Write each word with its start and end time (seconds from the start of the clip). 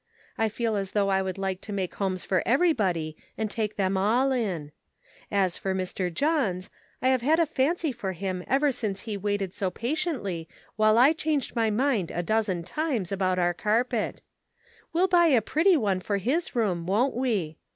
I 0.35 0.49
feel 0.49 0.77
as 0.77 0.93
though 0.93 1.09
I 1.09 1.21
would 1.21 1.37
like 1.37 1.61
to 1.61 1.71
make 1.71 1.93
homes 1.93 2.23
for 2.23 2.41
everybody 2.43 3.15
and 3.37 3.51
take 3.51 3.75
them 3.75 3.97
all 3.97 4.31
in. 4.31 4.71
As 5.31 5.59
for 5.59 5.75
Mr. 5.75 6.11
Johns, 6.11 6.71
I 7.03 7.09
have 7.09 7.21
had 7.21 7.39
a 7.39 7.45
fancy 7.45 7.91
for 7.91 8.13
him 8.13 8.43
ever 8.47 8.71
since 8.71 9.01
he 9.01 9.15
waited 9.15 9.53
so 9.53 9.69
patiently 9.69 10.49
while 10.75 10.97
I 10.97 11.13
changed 11.13 11.55
my 11.55 11.69
mind 11.69 12.09
a 12.09 12.23
dozen 12.23 12.63
times, 12.63 13.11
about 13.11 13.37
our 13.37 13.53
carpet. 13.53 14.23
We'll 14.91 15.07
buy 15.07 15.27
a 15.27 15.39
pretty 15.39 15.77
one 15.77 15.99
for 15.99 16.17
his 16.17 16.55
room, 16.55 16.87
won't 16.87 17.13
we 17.13 17.59